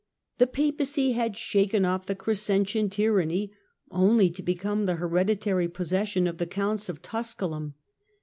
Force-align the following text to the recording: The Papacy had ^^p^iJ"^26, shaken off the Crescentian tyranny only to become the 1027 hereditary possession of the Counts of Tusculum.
The 0.39 0.47
Papacy 0.47 1.11
had 1.11 1.33
^^p^iJ"^26, 1.33 1.37
shaken 1.37 1.85
off 1.85 2.07
the 2.07 2.15
Crescentian 2.15 2.89
tyranny 2.89 3.51
only 3.91 4.31
to 4.31 4.41
become 4.41 4.87
the 4.87 4.93
1027 4.93 5.09
hereditary 5.11 5.67
possession 5.67 6.25
of 6.25 6.39
the 6.39 6.47
Counts 6.47 6.89
of 6.89 7.03
Tusculum. 7.03 7.75